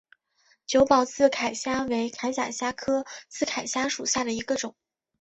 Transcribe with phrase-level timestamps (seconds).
[0.65, 4.73] 久保刺铠虾为铠甲虾科刺铠虾属下的一个种。